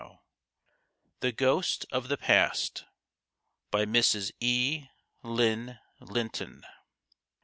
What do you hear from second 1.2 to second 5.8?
GHOST OF THE PAST. BY MRS. E. LYNN